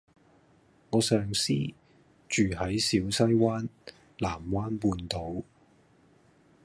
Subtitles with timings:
[0.89, 1.53] 我上司
[2.27, 3.69] 住喺小西灣
[4.17, 5.43] 藍灣半島